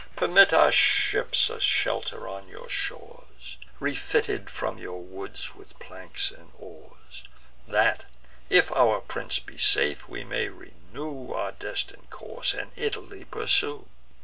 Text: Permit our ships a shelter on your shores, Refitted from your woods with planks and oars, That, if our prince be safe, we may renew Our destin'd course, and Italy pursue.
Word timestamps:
Permit 0.15 0.51
our 0.51 0.71
ships 0.71 1.47
a 1.51 1.59
shelter 1.59 2.27
on 2.27 2.47
your 2.47 2.67
shores, 2.67 3.57
Refitted 3.79 4.49
from 4.49 4.79
your 4.79 4.99
woods 4.99 5.53
with 5.53 5.77
planks 5.77 6.31
and 6.31 6.51
oars, 6.57 7.23
That, 7.67 8.05
if 8.49 8.71
our 8.71 8.99
prince 9.01 9.37
be 9.37 9.59
safe, 9.59 10.09
we 10.09 10.23
may 10.23 10.49
renew 10.49 11.33
Our 11.33 11.51
destin'd 11.51 12.09
course, 12.09 12.55
and 12.55 12.71
Italy 12.75 13.25
pursue. 13.25 13.87